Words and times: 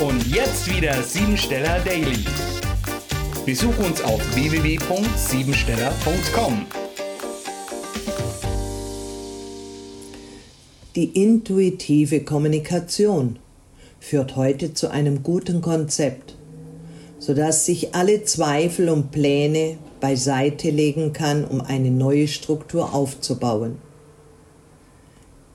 Und 0.00 0.26
jetzt 0.26 0.68
wieder 0.68 1.00
Siebensteller 1.04 1.78
Daily. 1.84 2.24
Besuch 3.46 3.78
uns 3.78 4.02
auf 4.02 4.20
www.siebensteller.com. 4.34 6.66
Die 10.96 11.22
intuitive 11.22 12.24
Kommunikation 12.24 13.38
führt 14.00 14.34
heute 14.34 14.74
zu 14.74 14.90
einem 14.90 15.22
guten 15.22 15.62
Konzept, 15.62 16.34
sodass 17.20 17.64
sich 17.64 17.94
alle 17.94 18.24
Zweifel 18.24 18.88
und 18.88 19.12
Pläne 19.12 19.78
beiseite 20.00 20.70
legen 20.70 21.12
kann, 21.12 21.44
um 21.44 21.60
eine 21.60 21.92
neue 21.92 22.26
Struktur 22.26 22.94
aufzubauen. 22.94 23.78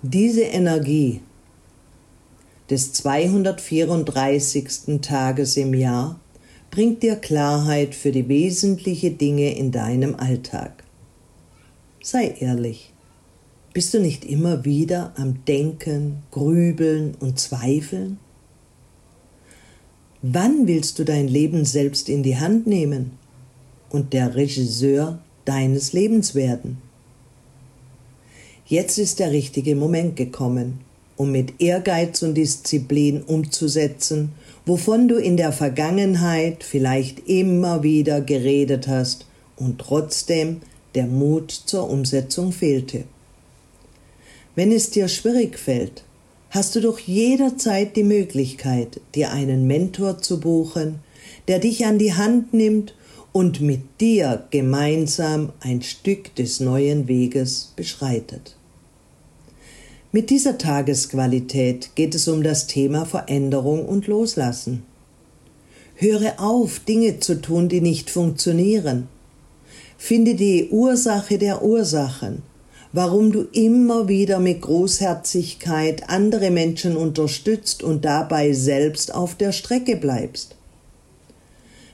Diese 0.01 0.43
Energie 0.43 1.19
des 2.70 2.93
234. 2.93 5.01
Tages 5.01 5.57
im 5.57 5.73
Jahr 5.73 6.19
bringt 6.71 7.01
dir 7.01 7.15
Klarheit 7.15 7.95
für 7.95 8.11
die 8.11 8.28
wesentlichen 8.28 9.18
Dinge 9.18 9.55
in 9.55 9.71
deinem 9.71 10.15
Alltag. 10.15 10.83
Sei 12.01 12.36
ehrlich. 12.39 12.93
Bist 13.73 13.93
du 13.93 14.00
nicht 14.00 14.25
immer 14.25 14.65
wieder 14.65 15.14
am 15.15 15.45
Denken, 15.45 16.23
Grübeln 16.32 17.15
und 17.19 17.39
Zweifeln? 17.39 18.18
Wann 20.21 20.67
willst 20.67 21.00
du 21.00 21.06
dein 21.06 21.28
Leben 21.28 21.65
selbst 21.65 22.09
in 22.09 22.23
die 22.23 22.37
Hand 22.37 22.67
nehmen 22.67 23.11
und 23.89 24.14
der 24.14 24.36
Regisseur 24.36 25.20
deines 25.45 25.93
Lebens 25.93 26.36
werden? 26.36 26.81
Jetzt 28.65 28.97
ist 28.97 29.20
der 29.20 29.31
richtige 29.31 29.75
Moment 29.75 30.15
gekommen, 30.15 30.81
um 31.19 31.33
mit 31.33 31.59
Ehrgeiz 31.59 32.22
und 32.22 32.36
Disziplin 32.36 33.22
umzusetzen, 33.23 34.31
wovon 34.66 35.09
du 35.09 35.17
in 35.17 35.36
der 35.36 35.52
Vergangenheit 35.52 36.64
vielleicht 36.64 37.28
immer 37.28 37.84
wieder 37.84 38.22
geredet 38.22 38.88
hast 38.88 39.25
und 39.58 39.80
trotzdem 39.80 40.62
der 40.95 41.08
Mut 41.08 41.52
zur 41.52 41.90
Umsetzung 41.90 42.53
fehlte. 42.53 43.03
Wenn 44.56 44.72
es 44.72 44.92
dir 44.92 45.09
schwierig 45.09 45.59
fällt, 45.59 46.06
hast 46.52 46.78
du 46.78 46.80
doch 46.80 47.00
jederzeit 47.00 47.97
die 47.97 48.03
Möglichkeit, 48.03 49.02
dir 49.14 49.31
einen 49.31 49.67
Mentor 49.67 50.20
zu 50.20 50.40
buchen, 50.40 51.02
der 51.50 51.59
dich 51.59 51.86
an 51.86 52.00
die 52.00 52.14
Hand 52.14 52.53
nimmt 52.53 52.95
und 53.34 53.59
mit 53.59 54.00
dir 54.00 54.47
gemeinsam 54.52 55.52
ein 55.59 55.81
Stück 55.81 56.34
des 56.36 56.62
neuen 56.62 57.09
Weges 57.09 57.73
beschreitet. 57.75 58.56
Mit 60.12 60.32
dieser 60.32 60.58
Tagesqualität 60.58 61.92
geht 61.94 62.16
es 62.16 62.28
um 62.28 62.42
das 62.42 62.66
Thema 62.66 63.06
Veränderung 63.06 63.88
und 63.88 64.08
Loslassen. 64.08 64.82
Höre 65.94 66.40
auf, 66.40 66.80
Dinge 66.80 67.20
zu 67.20 67.40
tun, 67.40 67.70
die 67.70 67.80
nicht 67.80 68.10
funktionieren. 68.10 69.08
Finde 70.00 70.34
die 70.34 70.70
Ursache 70.72 71.38
der 71.38 71.64
Ursachen, 71.64 72.42
warum 72.92 73.32
du 73.32 73.42
immer 73.52 74.08
wieder 74.08 74.40
mit 74.40 74.62
Großherzigkeit 74.62 76.10
andere 76.10 76.50
Menschen 76.50 76.98
unterstützt 76.98 77.84
und 77.84 78.04
dabei 78.04 78.54
selbst 78.54 79.14
auf 79.14 79.36
der 79.36 79.52
Strecke 79.52 79.96
bleibst. 79.96 80.56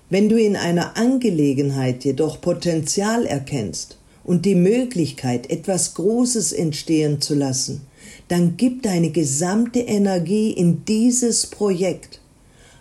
Wenn 0.10 0.30
du 0.30 0.40
in 0.40 0.56
einer 0.56 0.96
Angelegenheit 0.96 2.06
jedoch 2.06 2.40
Potenzial 2.40 3.26
erkennst 3.26 3.98
und 4.24 4.46
die 4.46 4.56
Möglichkeit, 4.56 5.50
etwas 5.50 5.96
Großes 5.96 6.54
entstehen 6.54 7.20
zu 7.20 7.36
lassen, 7.36 7.82
dann 8.28 8.58
gib 8.58 8.84
deine 8.84 9.12
gesamte 9.12 9.80
Energie 9.80 10.52
in 10.52 10.86
dieses 10.86 11.48
Projekt, 11.48 12.22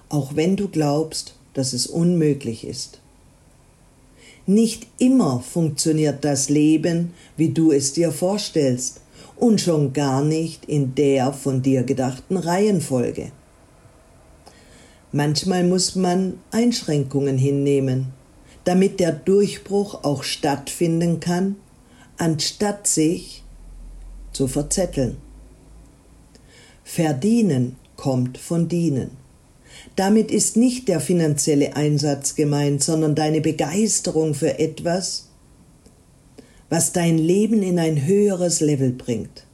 auch 0.08 0.36
wenn 0.36 0.56
du 0.56 0.68
glaubst, 0.68 1.34
dass 1.54 1.72
es 1.72 1.86
unmöglich 1.86 2.66
ist. 2.66 3.00
Nicht 4.46 4.86
immer 4.98 5.40
funktioniert 5.40 6.24
das 6.24 6.50
Leben, 6.50 7.14
wie 7.36 7.50
du 7.50 7.72
es 7.72 7.92
dir 7.92 8.12
vorstellst, 8.12 9.00
und 9.36 9.60
schon 9.60 9.92
gar 9.92 10.22
nicht 10.22 10.64
in 10.66 10.94
der 10.94 11.32
von 11.32 11.62
dir 11.62 11.82
gedachten 11.82 12.36
Reihenfolge. 12.36 13.32
Manchmal 15.12 15.64
muss 15.64 15.94
man 15.94 16.38
Einschränkungen 16.50 17.38
hinnehmen, 17.38 18.12
damit 18.64 19.00
der 19.00 19.12
Durchbruch 19.12 20.02
auch 20.02 20.24
stattfinden 20.24 21.20
kann, 21.20 21.56
anstatt 22.16 22.86
sich 22.86 23.43
zu 24.34 24.46
verzetteln. 24.48 25.16
Verdienen 26.84 27.76
kommt 27.96 28.36
von 28.36 28.68
dienen. 28.68 29.10
Damit 29.96 30.30
ist 30.30 30.56
nicht 30.56 30.88
der 30.88 31.00
finanzielle 31.00 31.76
Einsatz 31.76 32.34
gemeint, 32.34 32.82
sondern 32.82 33.14
deine 33.14 33.40
Begeisterung 33.40 34.34
für 34.34 34.58
etwas, 34.58 35.28
was 36.68 36.92
dein 36.92 37.18
Leben 37.18 37.62
in 37.62 37.78
ein 37.78 38.06
höheres 38.06 38.60
Level 38.60 38.90
bringt. 38.90 39.46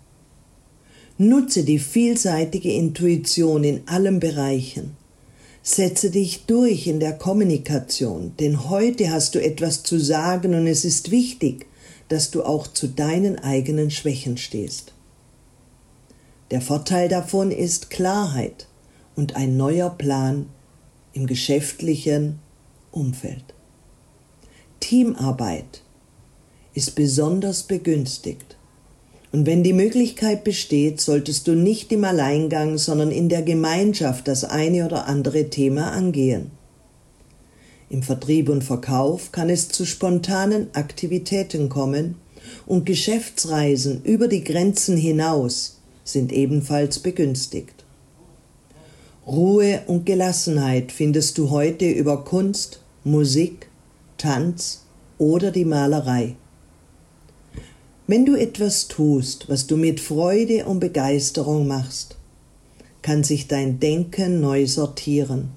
Nutze 1.18 1.64
die 1.64 1.78
vielseitige 1.78 2.72
Intuition 2.72 3.62
in 3.62 3.82
allen 3.86 4.20
Bereichen. 4.20 4.96
Setze 5.62 6.10
dich 6.10 6.46
durch 6.46 6.86
in 6.86 7.00
der 7.00 7.12
Kommunikation, 7.12 8.32
denn 8.40 8.70
heute 8.70 9.10
hast 9.10 9.34
du 9.34 9.42
etwas 9.42 9.82
zu 9.82 9.98
sagen 9.98 10.54
und 10.54 10.66
es 10.66 10.86
ist 10.86 11.10
wichtig, 11.10 11.66
dass 12.10 12.30
du 12.30 12.42
auch 12.42 12.66
zu 12.66 12.88
deinen 12.88 13.38
eigenen 13.38 13.90
Schwächen 13.90 14.36
stehst. 14.36 14.92
Der 16.50 16.60
Vorteil 16.60 17.08
davon 17.08 17.52
ist 17.52 17.88
Klarheit 17.88 18.66
und 19.14 19.36
ein 19.36 19.56
neuer 19.56 19.90
Plan 19.90 20.46
im 21.12 21.26
geschäftlichen 21.26 22.40
Umfeld. 22.90 23.44
Teamarbeit 24.80 25.82
ist 26.74 26.96
besonders 26.96 27.62
begünstigt. 27.62 28.56
Und 29.30 29.46
wenn 29.46 29.62
die 29.62 29.72
Möglichkeit 29.72 30.42
besteht, 30.42 31.00
solltest 31.00 31.46
du 31.46 31.52
nicht 31.52 31.92
im 31.92 32.04
Alleingang, 32.04 32.76
sondern 32.78 33.12
in 33.12 33.28
der 33.28 33.42
Gemeinschaft 33.42 34.26
das 34.26 34.42
eine 34.42 34.84
oder 34.84 35.06
andere 35.06 35.48
Thema 35.50 35.92
angehen. 35.92 36.50
Im 37.90 38.04
Vertrieb 38.04 38.48
und 38.48 38.62
Verkauf 38.62 39.32
kann 39.32 39.50
es 39.50 39.68
zu 39.68 39.84
spontanen 39.84 40.68
Aktivitäten 40.74 41.68
kommen 41.68 42.14
und 42.64 42.86
Geschäftsreisen 42.86 44.02
über 44.04 44.28
die 44.28 44.44
Grenzen 44.44 44.96
hinaus 44.96 45.80
sind 46.04 46.32
ebenfalls 46.32 47.00
begünstigt. 47.00 47.84
Ruhe 49.26 49.82
und 49.88 50.06
Gelassenheit 50.06 50.92
findest 50.92 51.36
du 51.36 51.50
heute 51.50 51.90
über 51.90 52.24
Kunst, 52.24 52.80
Musik, 53.02 53.68
Tanz 54.18 54.84
oder 55.18 55.50
die 55.50 55.64
Malerei. 55.64 56.36
Wenn 58.06 58.24
du 58.24 58.36
etwas 58.36 58.86
tust, 58.86 59.48
was 59.48 59.66
du 59.66 59.76
mit 59.76 59.98
Freude 59.98 60.64
und 60.64 60.78
Begeisterung 60.78 61.66
machst, 61.66 62.16
kann 63.02 63.24
sich 63.24 63.48
dein 63.48 63.80
Denken 63.80 64.40
neu 64.40 64.66
sortieren, 64.66 65.50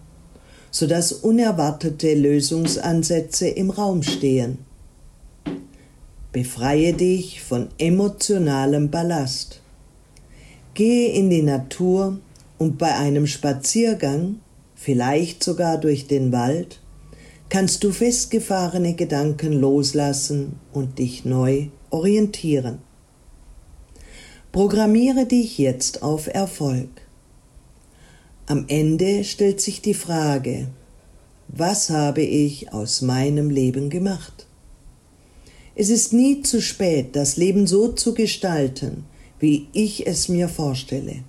sodass 0.73 1.13
unerwartete 1.13 2.15
Lösungsansätze 2.15 3.47
im 3.47 3.69
Raum 3.69 4.01
stehen. 4.01 4.57
Befreie 6.31 6.93
dich 6.93 7.43
von 7.43 7.67
emotionalem 7.77 8.89
Ballast. 8.89 9.61
Gehe 10.73 11.13
in 11.13 11.29
die 11.29 11.43
Natur 11.43 12.17
und 12.57 12.79
bei 12.79 12.95
einem 12.95 13.27
Spaziergang, 13.27 14.39
vielleicht 14.73 15.43
sogar 15.43 15.77
durch 15.77 16.07
den 16.07 16.31
Wald, 16.31 16.79
kannst 17.49 17.83
du 17.83 17.91
festgefahrene 17.91 18.95
Gedanken 18.95 19.53
loslassen 19.53 20.53
und 20.73 20.97
dich 20.97 21.23
neu 21.23 21.67
orientieren. 21.91 22.79
Programmiere 24.51 25.27
dich 25.27 25.59
jetzt 25.59 26.01
auf 26.01 26.25
Erfolg. 26.25 27.02
Am 28.45 28.65
Ende 28.67 29.23
stellt 29.23 29.61
sich 29.61 29.81
die 29.81 29.93
Frage, 29.93 30.67
was 31.47 31.89
habe 31.89 32.21
ich 32.21 32.73
aus 32.73 33.01
meinem 33.01 33.49
Leben 33.49 33.89
gemacht? 33.89 34.47
Es 35.75 35.89
ist 35.89 36.11
nie 36.11 36.41
zu 36.41 36.61
spät, 36.61 37.15
das 37.15 37.37
Leben 37.37 37.67
so 37.67 37.87
zu 37.87 38.13
gestalten, 38.13 39.05
wie 39.39 39.67
ich 39.71 40.05
es 40.07 40.27
mir 40.27 40.49
vorstelle. 40.49 41.23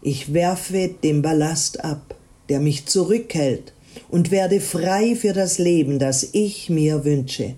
Ich 0.00 0.32
werfe 0.32 0.94
den 1.02 1.20
Ballast 1.20 1.84
ab, 1.84 2.16
der 2.48 2.60
mich 2.60 2.86
zurückhält, 2.86 3.74
und 4.08 4.30
werde 4.30 4.60
frei 4.60 5.16
für 5.16 5.32
das 5.34 5.58
Leben, 5.58 5.98
das 5.98 6.30
ich 6.32 6.70
mir 6.70 7.04
wünsche, 7.04 7.56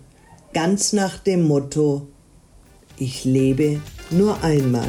ganz 0.52 0.92
nach 0.92 1.18
dem 1.18 1.46
Motto, 1.46 2.08
ich 2.98 3.24
lebe 3.24 3.80
nur 4.10 4.42
einmal. 4.42 4.88